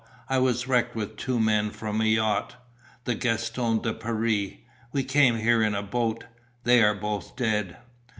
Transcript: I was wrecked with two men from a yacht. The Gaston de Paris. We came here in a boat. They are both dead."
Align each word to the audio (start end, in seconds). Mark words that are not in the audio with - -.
I 0.27 0.39
was 0.39 0.67
wrecked 0.67 0.95
with 0.95 1.15
two 1.15 1.39
men 1.39 1.69
from 1.69 2.01
a 2.01 2.05
yacht. 2.05 2.55
The 3.03 3.13
Gaston 3.13 3.83
de 3.83 3.93
Paris. 3.93 4.53
We 4.91 5.03
came 5.03 5.37
here 5.37 5.61
in 5.61 5.75
a 5.75 5.83
boat. 5.83 6.25
They 6.63 6.81
are 6.81 6.95
both 6.95 7.35
dead." 7.35 7.77